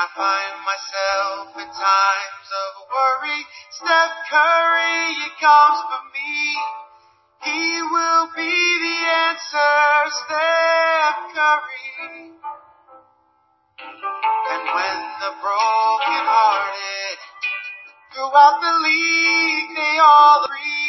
[0.00, 6.56] I find myself in times of worry, Steph Curry, it comes for me.
[7.44, 8.96] He will be the
[9.28, 9.92] answer,
[10.24, 12.32] Steph Curry.
[14.48, 17.18] And when the broken hearted
[18.16, 20.88] throughout the league, they all agree.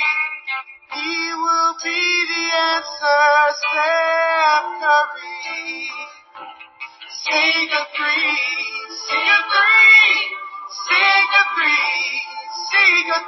[0.88, 2.00] He will be
[2.32, 2.44] the
[2.80, 3.28] answer,
[3.60, 5.52] Steph Curry.
[7.12, 8.51] Sing a three,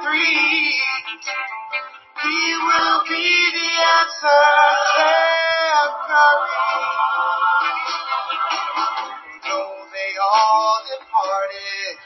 [0.02, 0.82] three.
[2.24, 4.46] He will be the answer,
[9.46, 11.98] Though they all departed,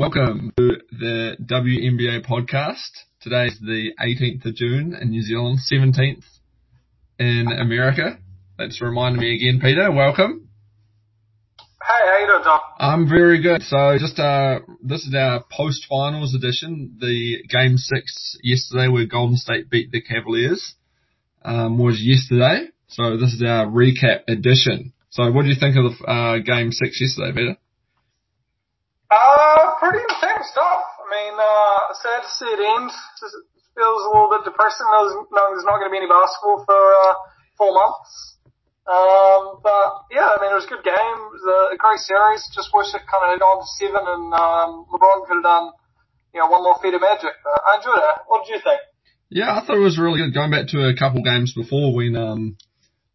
[0.00, 2.88] Welcome to the WNBA podcast.
[3.20, 6.24] Today is the 18th of June in New Zealand, 17th
[7.18, 8.18] in America.
[8.56, 9.92] That's reminding me again, Peter.
[9.92, 10.48] Welcome.
[11.58, 12.60] Hey, how you doing, Tom?
[12.78, 13.60] I'm very good.
[13.60, 16.96] So just uh, this is our post-finals edition.
[16.98, 20.76] The game six yesterday, where Golden State beat the Cavaliers,
[21.44, 22.68] um, was yesterday.
[22.88, 24.94] So this is our recap edition.
[25.10, 27.56] So what do you think of the uh, game six yesterday, Peter?
[29.80, 30.84] Pretty intense stuff.
[31.00, 32.92] I mean, uh, sad to see it end.
[33.16, 33.32] Just
[33.72, 37.14] feels a little bit depressing knowing there's not going to be any basketball for uh,
[37.56, 38.36] four months.
[38.84, 41.16] Um, but yeah, I mean, it was a good game.
[41.16, 42.44] It was a great series.
[42.52, 45.66] Just wish it kind of had gone to seven and um, LeBron could have done,
[46.34, 47.32] you know, one more feat of magic.
[47.40, 48.16] But I enjoyed it.
[48.26, 48.80] What did you think?
[49.30, 50.34] Yeah, I thought it was really good.
[50.34, 52.58] Going back to a couple games before when um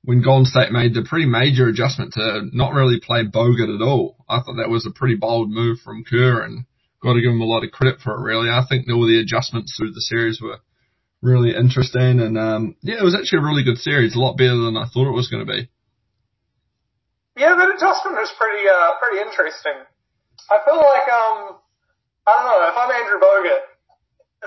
[0.05, 4.23] when Golden State made the pretty major adjustment to not really play Bogut at all.
[4.29, 6.65] I thought that was a pretty bold move from Kerr and
[7.01, 8.49] got to give him a lot of credit for it really.
[8.49, 10.59] I think all the adjustments through the series were
[11.21, 14.57] really interesting and um yeah, it was actually a really good series, a lot better
[14.57, 15.69] than I thought it was going to be.
[17.35, 19.75] Yeah, that adjustment was pretty, uh, pretty interesting.
[20.47, 21.59] I feel like, um,
[22.23, 23.75] I don't know, if I'm Andrew Bogut,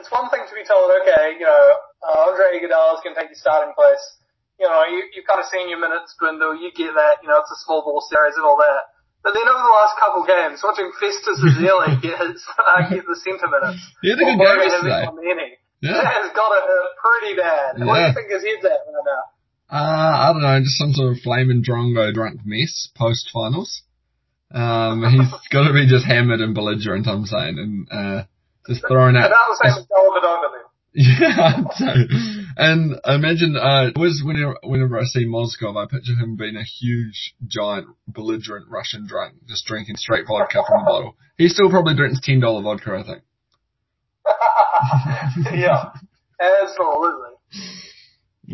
[0.00, 1.64] it's one thing to be told, okay, you know,
[2.00, 2.64] uh, Andre is
[3.04, 4.00] going to take your starting place.
[4.58, 7.38] You know, you, you've kind of seen your minutes dwindle, you get that, you know,
[7.38, 8.91] it's a small ball series and all that.
[9.22, 13.06] But then over the last couple of games, watching Festus Ezeli get his, uh, get
[13.06, 13.82] the centre minutes.
[14.02, 15.58] He had a good game yesterday.
[15.78, 15.94] Yeah.
[15.94, 17.78] That has got to hurt pretty bad.
[17.86, 19.24] What do you think his head's at right now?
[19.70, 23.82] Uh, I don't know, just some sort of flaming drongo drunk mess post finals.
[24.50, 28.25] Um, he's got to be just hammered and belligerent, I'm saying, and uh,
[28.66, 29.28] just throwing out.
[29.28, 30.64] About the same as Dellavedova then.
[30.94, 31.84] Yeah, so,
[32.58, 36.64] and I imagine, uh, was whenever, whenever I see Mozgov, I picture him being a
[36.64, 41.16] huge, giant, belligerent Russian drunk, just drinking straight vodka from the bottle.
[41.36, 43.22] He still probably drinks $10 vodka, I think.
[45.54, 45.91] yeah,
[46.41, 47.30] absolutely.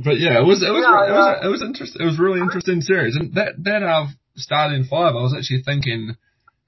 [0.04, 1.46] But yeah, it was it was Yeah, it was yeah.
[1.46, 2.02] it was interesting.
[2.02, 6.16] It was really interesting series, and that that uh, starting five, I was actually thinking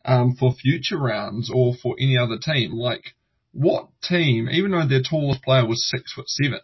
[0.04, 3.14] um, for future rounds or for any other team, like
[3.52, 6.60] what team, even though their tallest player was six foot seven,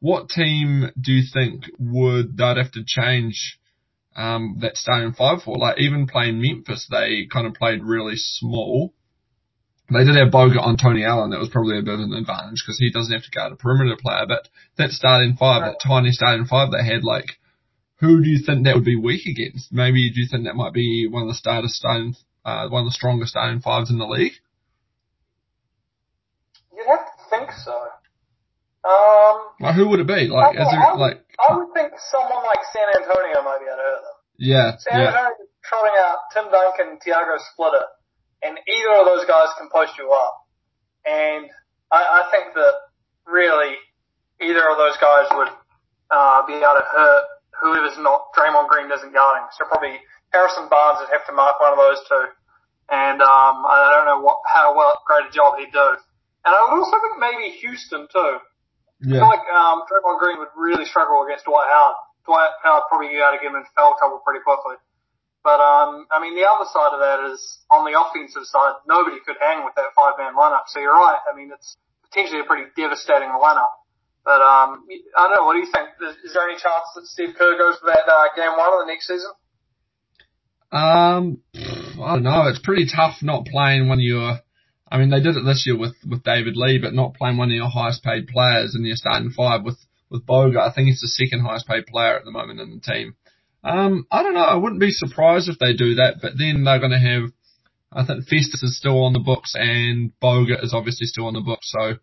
[0.00, 3.58] what team do you think would they'd have to change
[4.16, 5.56] um, that starting five for?
[5.56, 8.94] Like even playing Memphis, they kind of played really small.
[9.90, 11.30] They did have Bogut on Tony Allen.
[11.30, 13.56] That was probably a bit of an advantage because he doesn't have to guard a
[13.56, 14.26] perimeter player.
[14.28, 17.38] But that starting five, that tiny starting five they had, like,
[18.00, 19.72] who do you think that would be weak against?
[19.72, 22.88] Maybe do you think that might be one of the starters starting, uh, one of
[22.88, 24.34] the strongest starting fives in the league?
[26.70, 27.88] You'd have to think so.
[28.84, 30.28] Um, Like, who would it be?
[30.28, 33.66] Like, is I, there would- like, I would think someone like San Antonio might be
[33.66, 34.16] able to hurt them.
[34.38, 37.84] yeah, San yeah, Antonio is trotting out Tim Duncan, Tiago Splitter,
[38.42, 40.34] and either of those guys can post you up.
[41.06, 41.50] And
[41.90, 42.74] I, I think that
[43.26, 43.74] really
[44.40, 45.50] either of those guys would
[46.10, 47.24] uh, be able to hurt
[47.60, 49.46] whoever's not Draymond Green isn't guarding.
[49.58, 49.98] So probably
[50.32, 52.24] Harrison Barnes would have to mark one of those two.
[52.90, 55.88] And um, I don't know what how well great a job he'd do.
[56.46, 58.38] And I would also think maybe Houston too.
[59.00, 59.16] Yeah.
[59.16, 61.98] I feel like um, Draymond Green would really struggle against Dwight Howard.
[62.26, 64.76] Dwight Howard probably got to get him into foul trouble pretty quickly.
[65.44, 67.40] But um, I mean, the other side of that is
[67.70, 70.66] on the offensive side, nobody could hang with that five-man lineup.
[70.68, 71.20] So you're right.
[71.24, 71.78] I mean, it's
[72.10, 73.72] potentially a pretty devastating lineup.
[74.24, 74.84] But um,
[75.16, 75.46] I don't know.
[75.46, 75.88] What do you think?
[76.02, 78.84] Is, is there any chance that Steve Kerr goes for that uh, game one of
[78.84, 79.30] the next season?
[80.70, 81.40] Um,
[82.02, 82.48] I don't know.
[82.48, 84.40] It's pretty tough not playing one of your.
[84.90, 87.48] I mean, they did it this year with with David Lee, but not playing one
[87.48, 89.78] of your highest paid players in your starting five with
[90.10, 90.58] with Bogut.
[90.58, 93.14] I think he's the second highest paid player at the moment in the team.
[93.62, 94.40] Um, I don't know.
[94.40, 97.30] I wouldn't be surprised if they do that, but then they're going to have.
[97.92, 101.40] I think Festus is still on the books and Bogut is obviously still on the
[101.40, 101.94] books, so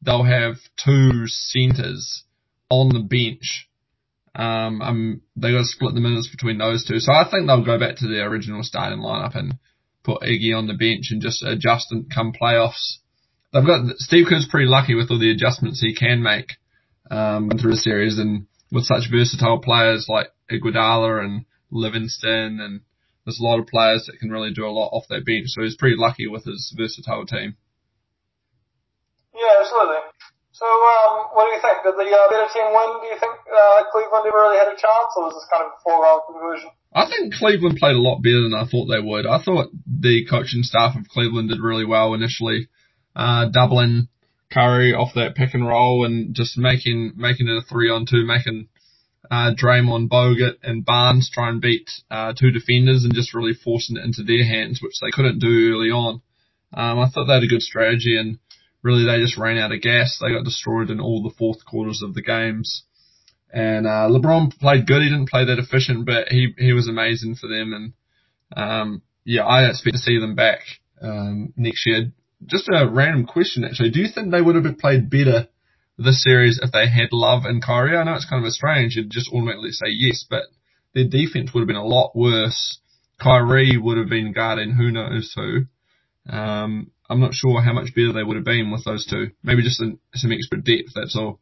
[0.00, 2.24] they'll have two centers
[2.70, 3.68] on the bench.
[4.34, 7.64] Um, um, they got to split the minutes between those two, so I think they'll
[7.64, 9.58] go back to their original starting lineup and
[10.04, 12.98] put Iggy on the bench and just adjust and come playoffs.
[13.52, 16.52] They've got Steve Kerr's pretty lucky with all the adjustments he can make
[17.10, 22.80] um, through the series and with such versatile players like Iguodala and Livingston and
[23.24, 25.48] there's a lot of players that can really do a lot off that bench.
[25.48, 27.56] So he's pretty lucky with his versatile team.
[29.32, 30.04] Yeah, absolutely.
[30.52, 31.82] So, um, what do you think?
[31.82, 32.90] Did the uh, better team win?
[33.02, 35.74] Do you think uh, Cleveland ever really had a chance, or was this kind of
[35.74, 36.70] a foregone conclusion?
[36.94, 39.26] I think Cleveland played a lot better than I thought they would.
[39.26, 39.74] I thought
[40.04, 42.68] the coaching staff of Cleveland did really well initially,
[43.16, 44.08] uh, doubling
[44.52, 48.24] Curry off that pick and roll and just making making it a three on two,
[48.24, 48.68] making
[49.30, 53.96] uh, Draymond, Bogut, and Barnes try and beat uh, two defenders and just really forcing
[53.96, 56.20] it into their hands, which they couldn't do early on.
[56.72, 58.38] Um, I thought they had a good strategy and
[58.82, 60.18] really they just ran out of gas.
[60.20, 62.84] They got destroyed in all the fourth quarters of the games.
[63.52, 65.02] And uh, LeBron played good.
[65.02, 67.72] He didn't play that efficient, but he he was amazing for them.
[67.72, 67.92] And
[68.56, 70.60] um, yeah, I expect to see them back
[71.00, 72.12] um, next year.
[72.46, 73.90] Just a random question, actually.
[73.90, 75.48] Do you think they would have played better
[75.96, 77.96] this series if they had Love and Kyrie?
[77.96, 78.96] I know it's kind of a strange.
[78.96, 80.42] You'd just automatically say yes, but
[80.94, 82.78] their defense would have been a lot worse.
[83.20, 85.64] Kyrie would have been guarding who knows who.
[86.28, 89.30] Um, I'm not sure how much better they would have been with those two.
[89.42, 90.92] Maybe just some, some extra depth.
[90.94, 91.40] That's all.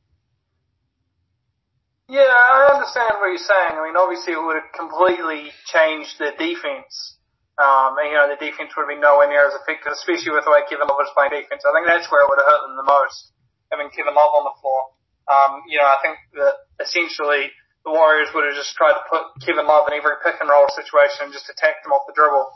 [2.08, 3.78] Yeah, I understand what you're saying.
[3.78, 7.16] I mean, obviously it would have completely changed their defense.
[7.60, 10.52] Um, and you know, the defense would been nowhere near as effective, especially with the
[10.52, 11.62] way Kevin Love was playing defense.
[11.68, 13.32] I think that's where it would have hurt them the most,
[13.68, 14.80] having Kevin Love on the floor.
[15.28, 17.52] Um, you know, I think that essentially
[17.84, 20.66] the Warriors would have just tried to put Kevin Love in every pick and roll
[20.72, 22.48] situation and just attack them off the dribble.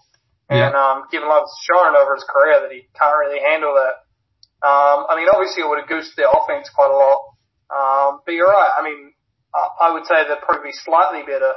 [0.48, 4.06] And, um, Kevin Love's shown over his career that he can't really handle that.
[4.62, 7.20] Um, I mean, obviously it would have goosed their offense quite a lot.
[7.68, 8.72] Um, but you're right.
[8.78, 9.12] I mean,
[9.54, 11.52] I I would say they'd probably be slightly better.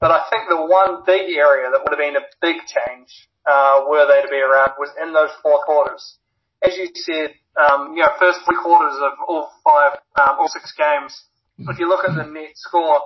[0.00, 3.84] But I think the one big area that would have been a big change, uh,
[3.86, 6.16] were they to be around was in those fourth quarters.
[6.64, 10.72] As you said, um, you know, first three quarters of all five, um, all six
[10.72, 11.12] games,
[11.58, 13.00] if you look at the net score,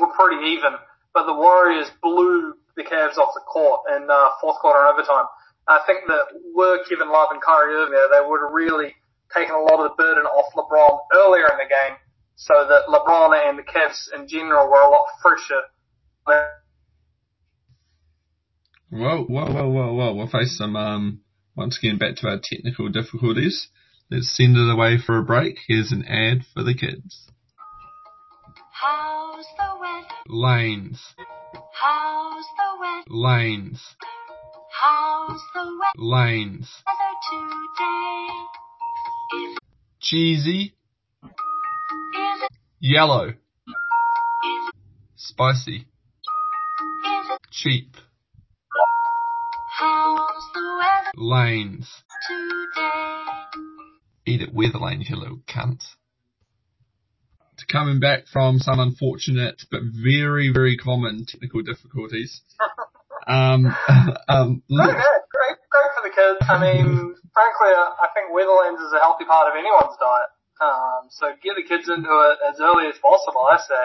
[0.00, 0.78] were pretty even.
[1.12, 5.26] But the Warriors blew the Cavs off the court in, uh, fourth quarter and overtime.
[5.68, 8.94] I think that were Kevin Love and Kyrie Irving there, they would have really
[9.34, 11.96] taken a lot of the burden off LeBron earlier in the game
[12.36, 15.62] so that LeBron and the Cavs in general were a lot fresher.
[16.26, 16.44] Whoa,
[19.24, 20.14] whoa, whoa, whoa, whoa.
[20.14, 21.20] We'll face some, um,
[21.56, 23.68] once again back to our technical difficulties.
[24.10, 25.58] Let's send it away for a break.
[25.66, 27.26] Here's an ad for the kids.
[28.72, 30.06] How's the weather?
[30.28, 31.00] Lanes,
[31.74, 33.02] How's the weather?
[33.08, 33.80] lanes,
[34.80, 35.64] How's the
[35.96, 36.68] lanes.
[36.86, 38.28] weather today?
[39.52, 39.58] Is
[40.00, 40.74] Cheesy,
[41.24, 42.42] is
[42.80, 43.34] yellow, is
[45.16, 45.86] spicy,
[47.52, 47.96] cheap,
[49.78, 51.88] how's the weather lanes.
[52.26, 53.24] today?
[54.26, 55.82] Eat it with lanes, you little cunt.
[57.70, 62.40] Coming back from some unfortunate but very, very common technical difficulties.
[63.22, 63.70] Um,
[64.28, 64.98] um, No, good.
[64.98, 66.42] Great, great for the kids.
[66.42, 70.30] I mean, frankly, uh, I think Weatherlands is a healthy part of anyone's diet.
[70.58, 73.84] Um, so get the kids into it as early as possible, I say.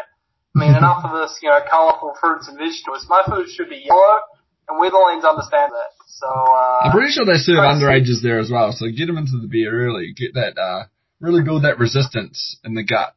[0.58, 3.06] I mean, enough of this, you know, colourful fruits and vegetables.
[3.08, 4.26] My food should be yellow,
[4.68, 5.94] and Weatherlands understand that.
[6.08, 9.38] So, uh, I'm pretty sure they serve underages there as well, so get them into
[9.40, 10.14] the beer early.
[10.18, 10.86] Get that, uh,
[11.20, 13.14] really build that resistance in the gut.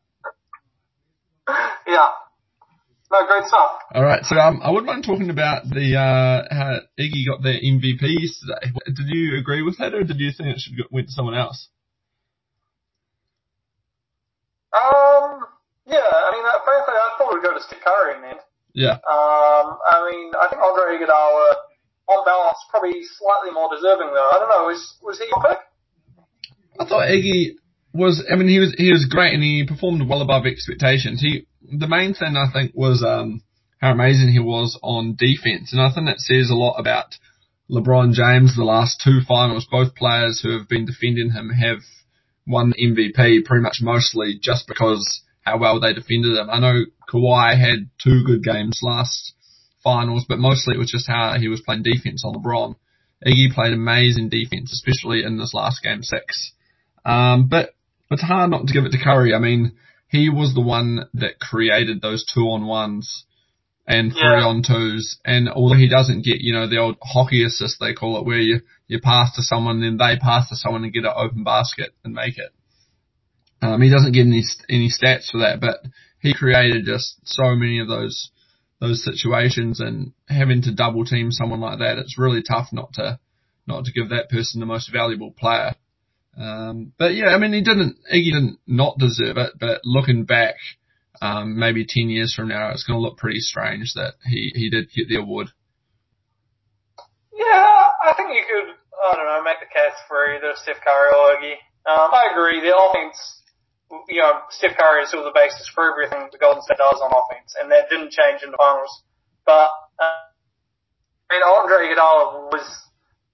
[1.88, 2.08] yeah.
[3.10, 3.70] No, great stuff.
[3.94, 8.02] Alright, so um, I wouldn't mind talking about the, uh, how Iggy got their MVP
[8.02, 8.70] yesterday.
[8.84, 11.34] Did you agree with that, or did you think it should go, went to someone
[11.34, 11.68] else?
[14.76, 15.40] Um,
[15.90, 17.80] yeah, I mean, uh, frankly, I thought it would go to Steve
[18.16, 18.40] in the end.
[18.72, 18.98] Yeah.
[19.02, 21.54] Um, I mean, I think Andre Iguodala,
[22.06, 24.30] on balance, probably slightly more deserving though.
[24.30, 25.58] I don't know, was, was he your pick?
[26.78, 27.56] I thought Iggy,
[27.92, 31.20] was, I mean, he was he was great and he performed well above expectations.
[31.20, 33.42] He the main thing I think was um,
[33.80, 37.16] how amazing he was on defense, and I think that says a lot about
[37.70, 38.56] LeBron James.
[38.56, 41.80] The last two finals, both players who have been defending him have
[42.46, 46.50] won MVP pretty much mostly just because how well they defended him.
[46.50, 49.34] I know Kawhi had two good games last
[49.82, 52.76] finals, but mostly it was just how he was playing defense on LeBron.
[53.26, 56.52] Iggy played amazing defense, especially in this last game six.
[57.04, 57.74] Um, but
[58.10, 59.34] it's hard not to give it to Curry.
[59.34, 59.72] I mean,
[60.08, 63.24] he was the one that created those two on ones
[63.86, 64.44] and three Yeah.
[64.44, 65.18] on twos.
[65.24, 68.38] And although he doesn't get, you know, the old hockey assist they call it, where
[68.38, 71.90] you, you pass to someone, then they pass to someone and get an open basket
[72.04, 72.52] and make it.
[73.62, 75.80] Um, he doesn't get any any stats for that, but
[76.20, 78.30] he created just so many of those
[78.80, 83.18] those situations and having to double team someone like that, it's really tough not to
[83.66, 85.74] not to give that person the most valuable player.
[86.38, 90.56] Um, but yeah, I mean, he didn't, Iggy didn't not deserve it, but looking back,
[91.20, 94.70] um, maybe 10 years from now, it's going to look pretty strange that he, he
[94.70, 95.48] did get the award.
[97.32, 98.74] Yeah, I think you could,
[99.04, 101.52] I don't know, make the case for either Steph Curry or Iggy.
[101.86, 103.39] Um, I agree, the offense,
[104.08, 107.10] you know, Steph Curry is still the basis for everything the Golden State does on
[107.10, 109.02] offense, and that didn't change in the finals.
[109.44, 110.22] But, uh,
[111.26, 112.66] I mean, Andre Iguodala was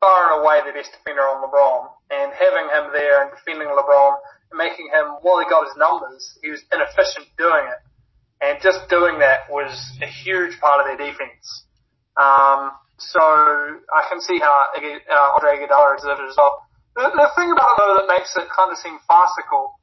[0.00, 4.16] far and away the best defender on LeBron, and having him there and defending LeBron
[4.52, 7.80] and making him, while he got his numbers, he was inefficient doing it.
[8.40, 9.72] And just doing that was
[10.02, 11.64] a huge part of their defense.
[12.16, 16.64] Um, so I can see how uh, Andre Iguodala deserved it as well.
[16.96, 19.75] The, the thing about it though that makes it kind of seem farcical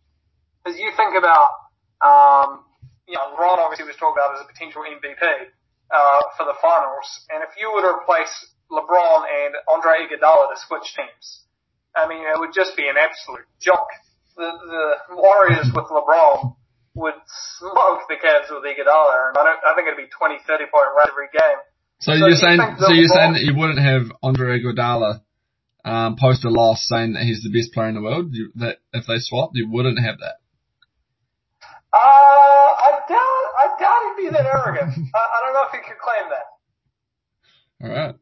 [0.67, 1.51] is you think about,
[2.00, 2.63] um,
[3.08, 7.08] you know, Ron obviously was talked about as a potential MVP uh, for the finals,
[7.29, 8.32] and if you were to replace
[8.72, 11.43] LeBron and Andre Iguodala to switch teams,
[11.96, 13.91] I mean, it would just be an absolute joke.
[14.36, 16.55] The, the Warriors with LeBron
[16.96, 17.20] would
[17.60, 20.89] smoke the Cavs with Iguodala, and I don't, I think it'd be 20, 30 point
[20.98, 21.60] run every game.
[22.00, 25.22] So, So you're saying, so you're saying that you wouldn't have Andre Iguodala,
[25.86, 28.29] um, post a loss saying that he's the best player in the world?
[28.32, 30.38] You, that if they swapped, you wouldn't have that.
[31.94, 34.94] Uh, I doubt, I doubt he'd be that arrogant.
[35.16, 36.48] I, I don't know if he could claim that.
[37.88, 38.16] Alright.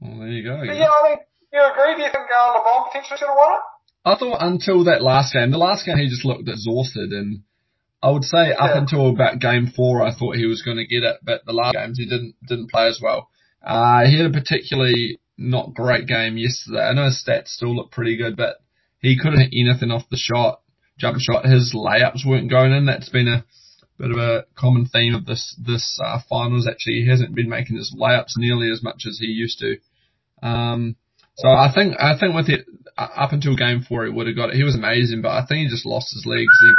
[0.00, 0.58] Well, there you go.
[0.58, 1.18] But yeah, I mean,
[1.52, 1.96] you agree?
[1.96, 3.62] Do you think uh, LeBron potentially should have won it?
[4.04, 7.42] I thought until that last game, the last game he just looked exhausted and
[8.02, 8.78] I would say up Yeah.
[8.78, 11.74] until about game four I thought he was going to get it, but the last
[11.74, 13.28] games he didn't, didn't play as well.
[13.64, 16.80] Uh, he had a particularly not great game yesterday.
[16.82, 18.56] I know his stats still look pretty good, but
[18.98, 20.60] he couldn't hit anything off the shot,
[20.98, 21.44] jump shot.
[21.44, 22.86] His layups weren't going in.
[22.86, 23.44] That's been a
[23.98, 27.02] bit of a common theme of this, this, uh, finals actually.
[27.02, 29.76] He hasn't been making his layups nearly as much as he used to.
[30.42, 30.96] Um,
[31.36, 34.36] so I think I think with it uh, up until game four, he would have
[34.36, 34.56] got it.
[34.56, 36.52] He was amazing, but I think he just lost his legs.
[36.60, 36.72] He,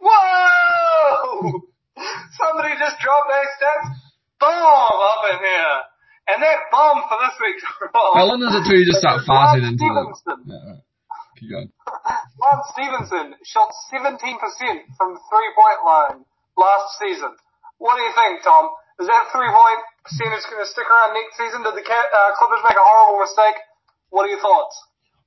[0.00, 1.60] Whoa!
[2.38, 3.28] Somebody just dropped
[4.40, 5.76] bomb up in here.
[6.28, 7.64] And that bomb for this week's
[7.94, 10.12] how long is it till you just start farting into the?
[10.12, 10.38] Stephenson.
[10.44, 10.84] Yeah, right.
[11.40, 11.70] Keep going.
[12.42, 14.12] Lance Stephenson shot 17%
[15.00, 16.18] from three point line
[16.60, 17.32] last season.
[17.80, 18.68] What do you think, Tom?
[19.00, 21.64] Is that three point percentage going to stick around next season?
[21.64, 23.56] Did the uh, Clippers make a horrible mistake?
[24.10, 24.76] What are your thoughts?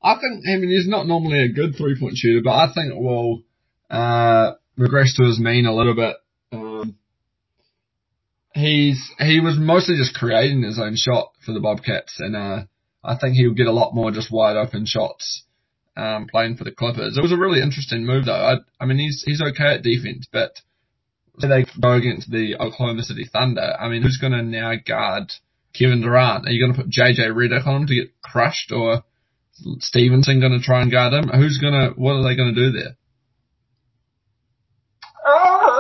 [0.04, 2.94] I think I mean he's not normally a good three point shooter, but I think
[2.94, 3.42] it will
[3.90, 6.16] uh, regress to his mean a little bit.
[8.54, 12.64] He's he was mostly just creating his own shot for the Bobcats, and uh,
[13.04, 15.44] I think he'll get a lot more just wide open shots
[15.96, 17.18] um, playing for the Clippers.
[17.18, 18.34] It was a really interesting move though.
[18.34, 20.54] I, I mean he's he's okay at defense, but
[21.42, 23.76] they go against the Oklahoma City Thunder.
[23.80, 25.32] I mean who's going to now guard
[25.74, 26.48] Kevin Durant?
[26.48, 29.04] Are you going to put JJ Redick on him to get crushed or?
[29.80, 31.30] Stephenson going to try and guard him?
[31.30, 32.96] Who's going to, what are they going to do there?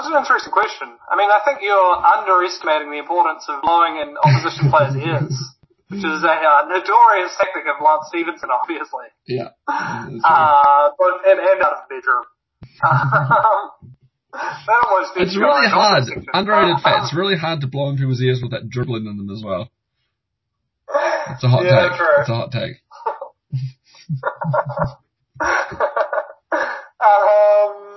[0.01, 0.89] That's an interesting question.
[1.05, 5.37] I mean, I think you're underestimating the importance of blowing in opposition players' ears,
[5.93, 9.13] which is a uh, notorious tactic of Lance Stephenson, obviously.
[9.29, 9.53] Yeah.
[10.25, 12.25] Uh, both in and out of the bedroom.
[14.33, 16.03] Um, that almost it's really hard.
[16.33, 17.03] Underrated fat.
[17.03, 19.69] It's really hard to blow in people's ears with that dribbling in them as well.
[21.31, 21.97] It's a hot yeah, take.
[21.97, 22.07] true.
[22.19, 22.79] It's a hot take.
[27.01, 27.90] um,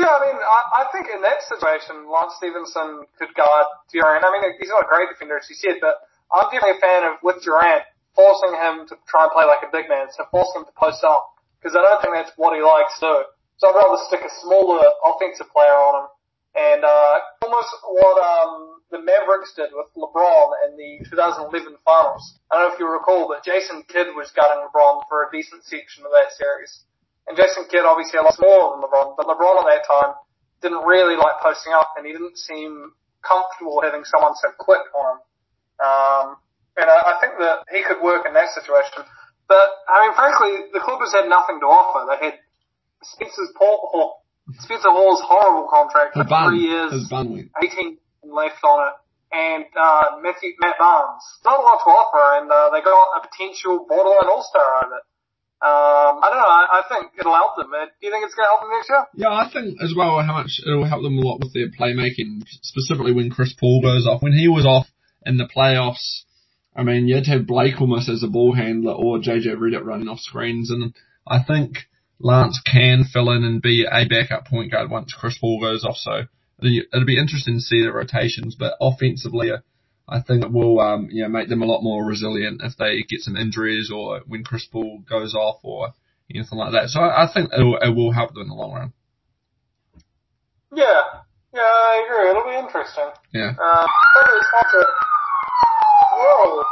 [0.00, 4.24] yeah, I mean, I, I think in that situation, Lance Stephenson could guard Durant.
[4.24, 6.00] I mean, he's not a great defender, as you said, but
[6.32, 7.84] I'm definitely a fan of, with Durant,
[8.16, 11.04] forcing him to try and play like a big man, so forcing him to post
[11.04, 13.28] up, because I don't think that's what he likes to.
[13.60, 16.08] So I'd rather stick a smaller offensive player on him.
[16.50, 17.14] And, uh,
[17.44, 22.24] almost what, um, the Mavericks did with LeBron in the 2011 finals.
[22.50, 25.62] I don't know if you recall, but Jason Kidd was guarding LeBron for a decent
[25.62, 26.82] section of that series.
[27.28, 30.14] And Jason Kidd obviously a lot more than LeBron, but LeBron at that time
[30.62, 35.04] didn't really like posting up and he didn't seem comfortable having someone so quick on
[35.16, 35.20] him.
[35.80, 36.26] Um,
[36.76, 39.04] and I, I think that he could work in that situation.
[39.48, 42.06] But, I mean, frankly, the Clippers had nothing to offer.
[42.06, 42.34] They had
[43.02, 44.22] Spencer's Paul,
[44.60, 46.92] Spencer Hawes horrible contract for three years.
[46.92, 47.50] his bun went.
[47.62, 47.98] 18
[48.30, 48.94] left on it.
[49.32, 51.22] And, uh, Matthew, Matt Barnes.
[51.44, 54.92] Not a lot to offer and, uh, they got a potential borderline all-star out of
[54.98, 55.04] it.
[55.62, 57.68] Um, I don't know, I, I think it'll help them.
[57.74, 59.04] Uh, Do you think it's gonna help them next year?
[59.14, 62.44] Yeah, I think as well how much it'll help them a lot with their playmaking,
[62.62, 64.22] specifically when Chris Paul goes off.
[64.22, 64.86] When he was off
[65.26, 66.24] in the playoffs,
[66.74, 69.84] I mean, you had to have Blake almost as a ball handler or JJ Redick
[69.84, 70.94] running off screens, and
[71.26, 71.88] I think
[72.18, 75.96] Lance can fill in and be a backup point guard once Chris Paul goes off.
[75.96, 76.22] So
[76.62, 79.50] it'll be interesting to see the rotations, but offensively,
[80.10, 83.02] I think it will um, you know make them a lot more resilient if they
[83.08, 85.94] get some injuries or when Chris Paul goes off or
[86.34, 86.88] anything like that.
[86.88, 88.92] So I, I think it will, it will help them in the long run.
[90.74, 91.02] Yeah.
[91.52, 92.30] Yeah, I agree.
[92.30, 93.10] It'll be interesting.
[93.34, 93.52] Yeah.
[93.60, 94.86] Uh, have to,
[96.12, 96.62] whoa.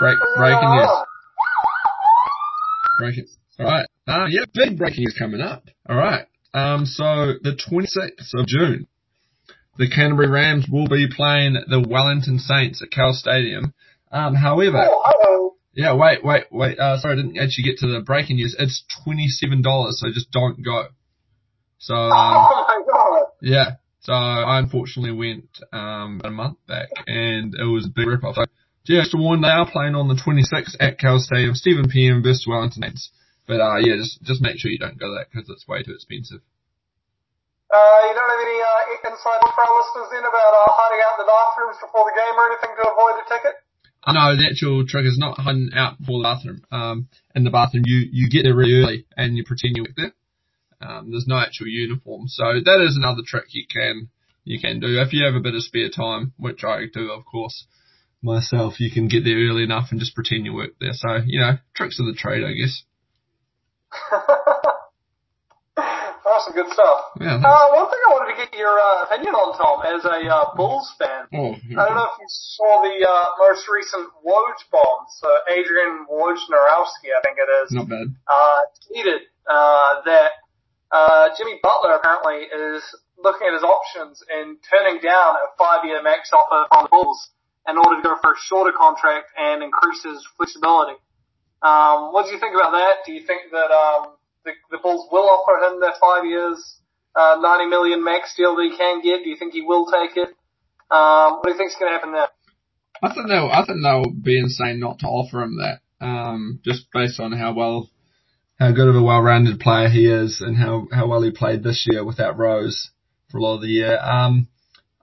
[0.00, 0.88] Break, breaking news.
[2.98, 3.26] Breaking.
[3.58, 3.86] All right.
[4.06, 5.68] Uh, yeah, big breaking is coming up.
[5.88, 6.26] All right.
[6.54, 8.86] Um, so the 26th of June,
[9.78, 13.72] the Canterbury Rams will be playing the Wellington Saints at Cowles Stadium.
[14.10, 16.78] Um, however, Oh, yeah, wait, wait, wait.
[16.78, 18.54] Uh, sorry, I didn't actually get to the breaking news.
[18.58, 20.88] It's twenty-seven dollars, so just don't go.
[21.78, 22.10] So, um,
[22.94, 23.76] Oh yeah.
[24.00, 28.34] So I unfortunately went um, a month back, and it was a big rip-off.
[28.34, 28.44] So,
[28.86, 32.20] yeah, just to warn, they are playing on the 26th at Cowles Stadium, 7 p.m.
[32.22, 33.10] versus Wellington Saints.
[33.46, 35.92] But uh, yeah, just just make sure you don't go that because it's way too
[35.92, 36.40] expensive.
[37.72, 41.16] Uh, you don't have any, uh, insight for our listeners then about, uh, hiding out
[41.16, 43.56] in the bathrooms before the game or anything to avoid a ticket?
[44.06, 46.64] No, the actual trick is not hiding out for the bathroom.
[46.70, 49.96] Um, in the bathroom, you you get there really early and you pretend you work
[49.96, 50.12] there.
[50.80, 54.10] Um, there's no actual uniform, so that is another trick you can
[54.44, 57.24] you can do if you have a bit of spare time, which I do, of
[57.24, 57.66] course.
[58.24, 60.92] Myself, you can get there early enough and just pretend you work there.
[60.92, 62.82] So you know, tricks of the trade, I guess.
[66.44, 67.14] Some good stuff.
[67.20, 67.38] Yeah.
[67.38, 70.54] Uh, one thing I wanted to get your uh, opinion on, Tom, as a uh,
[70.56, 71.30] Bulls fan.
[71.32, 75.06] Oh, I don't know if you saw the uh, most recent Woj bomb.
[75.22, 78.10] So Adrian Wojnarowski, I think it is, not bad.
[78.26, 80.30] uh, tweeted uh, that
[80.90, 82.82] uh, Jimmy Butler apparently is
[83.22, 87.30] looking at his options and turning down a five-year max offer from the Bulls
[87.68, 90.98] in order to go for a shorter contract and increase his flexibility.
[91.62, 93.06] Um, what do you think about that?
[93.06, 96.78] Do you think that um, the, the Bulls will offer him that five years,
[97.14, 99.22] uh, 90 million max deal that he can get?
[99.24, 100.28] Do you think he will take it?
[100.90, 102.28] Um, what do you think's going to happen there?
[103.02, 105.80] I think they'll I think they'll be insane not to offer him that.
[106.04, 107.90] Um, just based on how well
[108.58, 111.62] how good of a well rounded player he is and how, how well he played
[111.62, 112.90] this year without Rose
[113.30, 113.98] for a lot of the year.
[113.98, 114.48] Um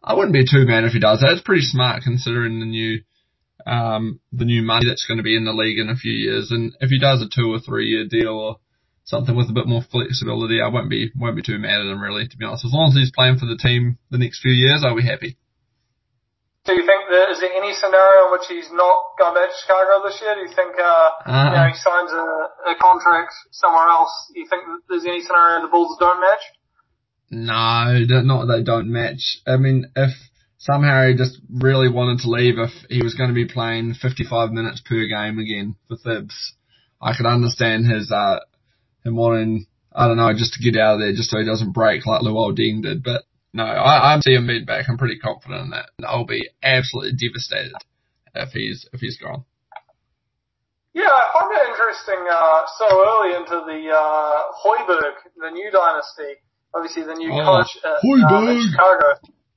[0.01, 1.31] I wouldn't be too mad if he does that.
[1.31, 3.01] It's pretty smart considering the new
[3.65, 6.51] um the new money that's going to be in the league in a few years.
[6.51, 8.59] And if he does a two or three year deal or
[9.09, 11.99] something with a bit more flexibility, I won't be won't be too mad at him
[11.99, 12.65] really, to be honest.
[12.65, 15.37] As long as he's playing for the team the next few years, I'll be happy.
[16.65, 19.57] Do you think that is there any scenario in which he's not going back to
[19.57, 20.37] Chicago this year?
[20.37, 22.27] Do you think uh, Uh, you know he signs a,
[22.69, 24.13] a contract somewhere else?
[24.33, 26.45] Do you think that there's any scenario the Bulls don't match?
[27.31, 29.41] No, not they don't match.
[29.47, 30.13] I mean, if
[30.57, 34.51] somehow he just really wanted to leave, if he was going to be playing 55
[34.51, 36.53] minutes per game again for Thibs,
[37.01, 38.39] I could understand his, uh,
[39.03, 41.71] him wanting, I don't know, just to get out of there just so he doesn't
[41.73, 43.03] break like Luol Deng did.
[43.03, 44.85] But no, I, I'm seeing him back.
[44.89, 45.89] I'm pretty confident in that.
[46.05, 47.73] I'll be absolutely devastated
[48.35, 49.45] if he's, if he's gone.
[50.93, 52.21] Yeah, I find it interesting.
[52.25, 56.41] Uh, so early into the uh, Hoiberg, the new dynasty,
[56.73, 58.57] obviously the new Oh, coach at, um, Hoiberg.
[58.57, 59.07] at Chicago.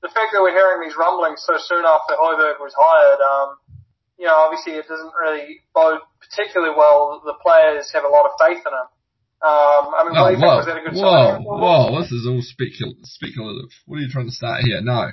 [0.02, 3.56] The fact that we're hearing these rumblings so soon after Hoiberg was hired, um,
[4.18, 7.22] you know, obviously it doesn't really bode particularly well.
[7.24, 8.88] The players have a lot of faith in him.
[9.42, 10.46] Um, I mean, Oh, what do you think?
[10.46, 13.70] whoa, Was that a good whoa, whoa, this is all specul- speculative.
[13.86, 14.80] What are you trying to start here?
[14.80, 15.10] No.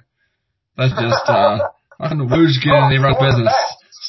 [0.78, 1.68] That's just, uh,
[2.00, 3.54] I know, Woo's getting in everyone's business.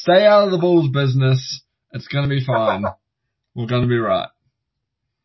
[0.05, 1.63] Stay out of the Bulls business.
[1.91, 2.85] It's gonna be fine.
[3.55, 4.29] We're gonna be right.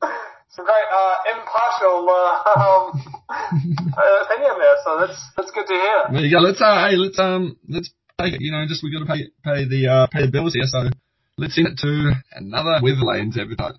[0.03, 6.05] Some great uh, impartial uh, um, uh, opinion there, so that's that's good to hear.
[6.11, 6.41] There you go.
[6.41, 9.69] Let's, uh, hey, let's, um, let's take it, you know, just we gotta pay, pay
[9.69, 10.89] the, uh, pay the bills here, so
[11.37, 13.75] let's send it to another Weatherlanes advertise.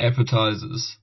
[0.00, 0.96] Appetizers.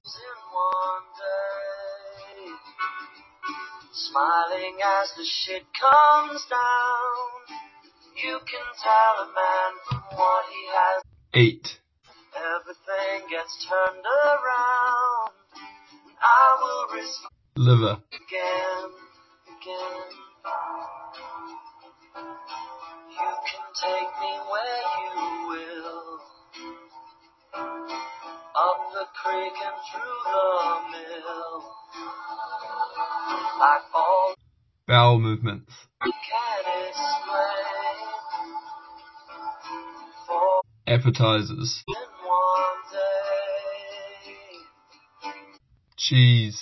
[3.92, 7.58] Smiling as the shit comes down.
[8.24, 11.04] You can tell a man from what he has.
[11.34, 11.80] Eight.
[12.36, 15.32] Everything gets turned around.
[16.22, 17.22] I will risk
[17.56, 18.02] Liver.
[18.12, 18.92] again,
[19.48, 20.10] again.
[23.12, 25.99] You can take me where you will.
[28.70, 30.42] Up the creek and through the
[30.92, 31.56] mill.
[33.60, 34.36] Like all
[34.88, 35.74] Bowel movements.
[36.06, 38.00] you can explain.
[40.28, 41.84] For Appetizers.
[41.88, 44.60] in one day.
[45.98, 46.62] Cheese.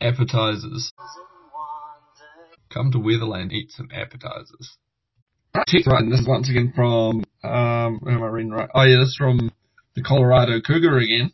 [0.00, 0.92] Appetizers.
[0.98, 2.56] in one day.
[2.72, 4.76] Come to Weatherland, eat some appetizers.
[5.54, 8.68] Text right, and this is once again from, um, where am I reading right?
[8.74, 9.50] Oh yeah, this is from
[9.94, 11.32] the Colorado Cougar again.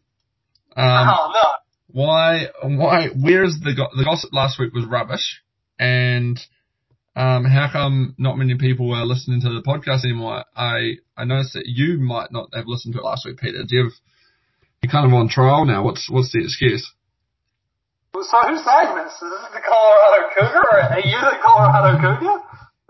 [0.76, 1.50] Um, oh no.
[1.88, 5.42] why, why, where's the, go- the gossip last week was rubbish,
[5.78, 6.40] and,
[7.16, 10.44] um, how come not many people are listening to the podcast anymore?
[10.56, 13.64] I, I noticed that you might not have listened to it last week, Peter.
[13.68, 13.92] Do you have,
[14.82, 15.82] you're kind of on trial now.
[15.84, 16.84] What's, what's the excuse?
[18.12, 19.14] So who's saying this?
[19.18, 20.62] Is this the Colorado Cougar?
[20.62, 22.36] Or are you the Colorado Cougar?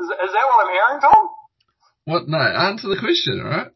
[0.01, 1.23] Is, is that what I'm hearing, Tom?
[2.05, 2.23] What?
[2.27, 3.71] No, answer the question, alright?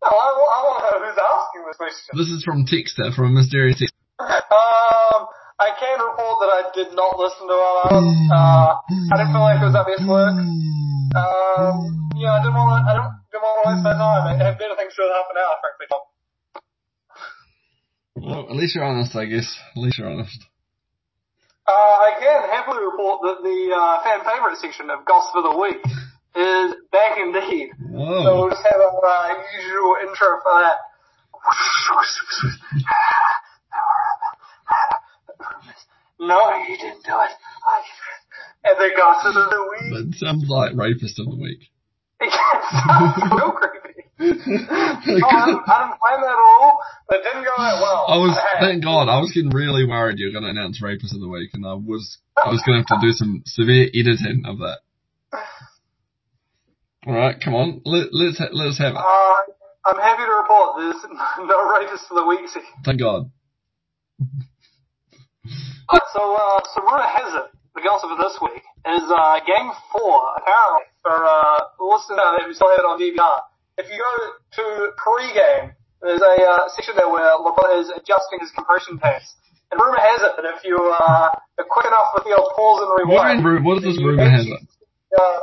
[0.00, 2.10] No, I, I want to know who's asking this question.
[2.16, 3.92] This is from Texter, from a mysterious text.
[4.16, 5.28] Um,
[5.60, 8.32] I can report that I did not listen to it.
[8.32, 10.40] Uh, I didn't feel like it was at best work.
[10.40, 12.88] Um, yeah, I didn't want to.
[12.88, 14.24] I didn't, didn't want to waste my time.
[14.24, 15.84] I had better things to do in half an hour, frankly.
[15.92, 16.00] Tom.
[18.20, 19.58] Well, at least you're honest, I guess.
[19.74, 20.44] At least you're honest.
[21.66, 25.58] Uh, I can happily report that the uh, fan favorite section of Gossip of the
[25.58, 25.80] Week
[26.36, 27.70] is back indeed.
[27.80, 30.76] So we'll just have our uh, usual intro for that.
[36.20, 37.32] No, you didn't do it.
[37.32, 37.82] I...
[38.62, 39.92] And the Gossip of the Week.
[39.94, 41.70] That sounds like rapist of the week.
[42.20, 44.04] It sounds creepy.
[44.20, 46.78] I, didn't, I didn't plan that at all,
[47.08, 48.04] but didn't go that well.
[48.08, 50.82] I was, Hey, thank God, I was getting really worried you were going to announce
[50.82, 53.42] rapist of the week, and I was, I was going to have to do some
[53.46, 54.78] severe editing of that.
[57.06, 58.98] All right, come on, Let, let's ha- let's have it.
[59.00, 59.34] Uh,
[59.86, 61.00] I'm happy to report there's
[61.48, 62.44] no rapist of the week.
[62.84, 63.30] Thank God.
[66.12, 70.16] So, uh, so rumor has it, the gossip of this week is uh, game four,
[70.40, 73.38] apparently, for uh, listeners who still have it on DVR.
[73.76, 74.12] If you go
[74.56, 79.36] to pre-game, there's a uh, section there where LeBron is adjusting his compression pants.
[79.70, 82.80] And rumor has it that if you uh, are quick enough with the old pause
[82.82, 83.44] and rewind...
[83.44, 84.60] What in what is this rumor has it?
[85.16, 85.38] uh,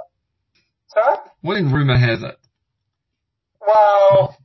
[0.89, 1.17] sorry?
[1.41, 2.36] What in rumor has it?
[3.62, 4.36] Well,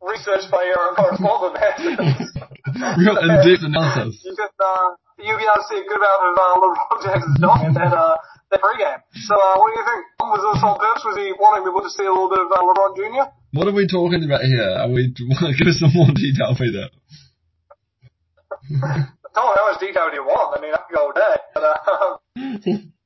[0.00, 2.37] research by your own correspondent has it.
[2.98, 4.18] Real in-depth analysis.
[4.24, 7.38] you could uh, you'll be able to see a good amount of uh, LeBron Jackson's
[7.38, 8.16] dog in that uh,
[8.50, 9.00] that pregame.
[9.26, 10.00] So uh, what do you think?
[10.20, 11.04] Was this on purpose?
[11.06, 13.26] Was he wanting people to see a little bit of uh, LeBron Jr.?
[13.54, 14.66] What are we talking about here?
[14.66, 16.90] Are we want to give us some more detail, Peter?
[19.32, 20.58] Tell me how much detail do you want?
[20.58, 21.36] I mean, I could go all day.
[21.54, 22.18] But, uh,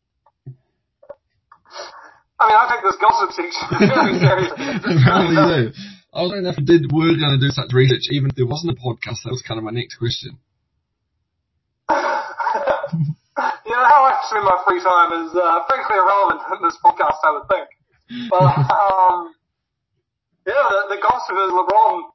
[2.43, 4.67] I mean, I take this gossip section very seriously.
[4.83, 5.92] Apparently you do.
[6.13, 8.45] I was wondering if we did were going to do such research, even if there
[8.45, 9.25] wasn't a podcast.
[9.25, 10.37] That was kind of my next question.
[11.89, 17.17] you know, how I spend my free time is uh, frankly irrelevant in this podcast,
[17.25, 17.69] I would think.
[18.29, 19.33] But, um,
[20.45, 22.13] yeah, the, the gossip is LeBron,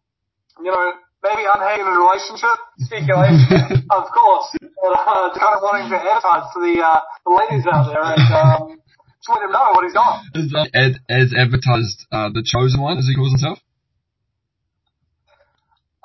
[0.61, 0.93] you know,
[1.25, 2.53] maybe a relationship,
[2.85, 7.65] speculation, of course, but uh, kind of wanting to advertise to the, uh, the ladies
[7.65, 10.21] out there and um, just let him know what he's on.
[10.37, 10.69] Is that
[11.09, 13.57] as advertised, uh, the chosen one, as he calls himself?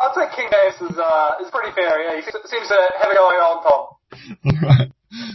[0.03, 3.15] I'd say King Davis is, uh, is pretty fair, yeah, he seems to have it
[3.15, 3.95] going on, Tom.
[4.43, 4.91] Alright.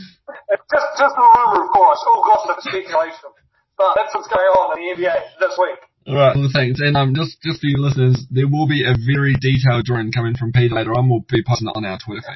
[0.68, 3.32] Just, just a rumor, of course, all gossip speculation.
[3.78, 5.80] But that's what's going on in the NBA this week.
[6.08, 6.82] Alright, well, thanks.
[6.82, 10.36] And um, just, just for you listeners, there will be a very detailed drawing coming
[10.36, 11.08] from Peter later on.
[11.10, 12.36] We'll be posting it on our Twitter feed.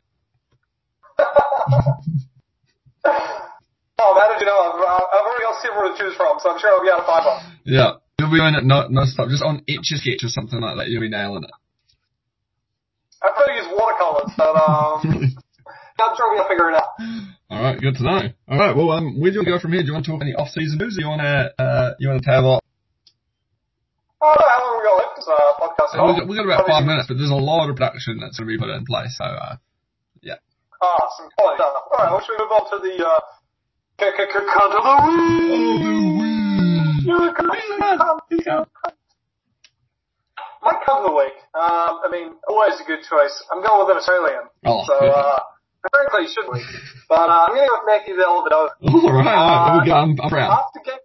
[4.01, 4.57] Oh, how did you know?
[4.57, 7.05] I've, I've already got several to choose from, so I'm sure I'll be able to
[7.05, 7.41] find one.
[7.65, 8.01] Yeah.
[8.17, 10.77] You'll be doing it no, no stop, just on Etch a Sketch or something like
[10.77, 10.89] that.
[10.89, 11.51] You'll be nailing it.
[13.21, 15.01] I prefer to use watercolors, but um,
[16.01, 16.89] I'm sure we'll figure it out.
[17.51, 18.21] Alright, good to know.
[18.49, 19.81] Alright, well, um, where do you want to go from here?
[19.81, 22.23] Do you want to talk any off-season news or you want to, uh, you want
[22.23, 22.63] to table off?
[24.21, 25.89] I don't know how long we got left this uh, podcast.
[25.97, 28.47] We've got, we've got about five minutes, but there's a lot of production that's going
[28.49, 29.55] to be put in place, so, uh,
[30.81, 31.73] Ah, some quality stuff.
[31.93, 33.21] Alright, well, should we move on to the, uh,
[34.01, 34.97] c- c- c- cunt of the
[36.17, 37.05] week?
[37.05, 38.65] You're a cunt.
[40.61, 41.33] My cunt of the week.
[41.57, 43.33] Um, I mean, always a good choice.
[43.51, 44.45] I'm going with an Australian.
[44.65, 45.39] Oh, So, uh,
[45.89, 46.61] frankly, should we?
[47.09, 48.69] But, uh, I'm going to go with Matthew Dellavedova.
[49.03, 49.93] all right, all right, go.
[49.93, 50.53] I'm, I'm proud.
[50.53, 51.01] After game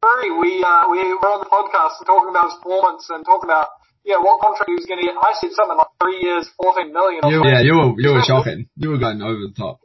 [0.00, 3.48] three, we uh, we were on the podcast and talking about his performance and talking
[3.48, 3.68] about
[4.04, 5.16] yeah what contract he was going to get.
[5.18, 7.20] I said something like three years, fourteen million.
[7.26, 8.68] You, yeah, you were you were shocking.
[8.76, 9.80] You were going over the top.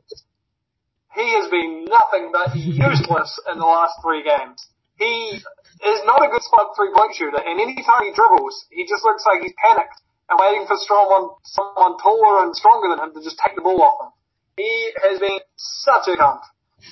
[1.16, 4.64] He has been nothing but useless in the last three games.
[4.96, 5.42] He
[5.82, 9.26] is not a good spot three point shooter, and anytime he dribbles, he just looks
[9.26, 9.98] like he's panicked
[10.30, 13.82] and waiting for someone someone taller and stronger than him to just take the ball
[13.82, 14.12] off him.
[14.58, 14.72] He
[15.04, 16.42] has been such a cunt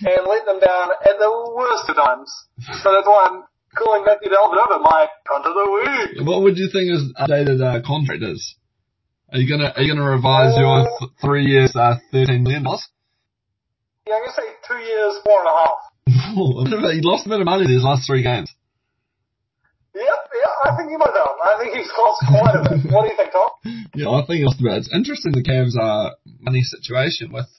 [0.03, 2.29] and let them down at the worst of times.
[2.83, 3.43] So that's why I'm
[3.75, 6.27] calling Matthew Dellavedova my cunt of the week.
[6.27, 8.55] What would you think his updated uh, contract is?
[9.31, 12.87] Are you gonna are you gonna revise your th- three years uh, thirteen million dollars?
[14.07, 15.79] Yeah, I'm gonna say two years, four and a half.
[16.93, 18.49] he lost a bit of money these last three games.
[19.95, 21.35] Yep, yeah, I think he might have.
[21.41, 22.91] I think he's lost quite a bit.
[22.91, 23.49] What do you think, Tom?
[23.95, 24.77] Yeah, I think lost a bit.
[24.85, 27.49] It's interesting the Cavs' uh, money situation with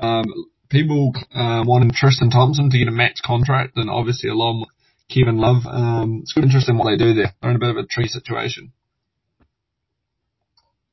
[0.00, 0.26] um,
[0.68, 4.70] people uh, wanting Tristan Thompson to get a max contract, and obviously along with
[5.08, 5.62] Kevin Love.
[5.66, 7.32] Um, it's quite interesting what they do there.
[7.40, 8.72] They're in a bit of a tree situation.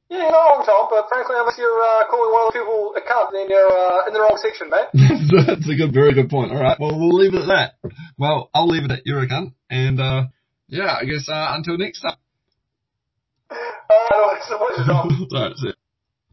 [0.09, 2.93] Yeah, you're not wrong, Tom, but frankly, unless you're uh, calling one of the people
[2.93, 4.93] a cunt, then you're uh, in the wrong section, mate.
[5.49, 6.51] That's a good, very good point.
[6.51, 7.91] All right, well we'll leave it at that.
[8.17, 10.29] Well, I'll leave it at you're a cunt, and uh,
[10.73, 12.17] yeah, I guess uh, until next time.
[13.49, 13.55] Uh,
[14.11, 14.57] no, it's a.
[15.29, 15.75] That's it.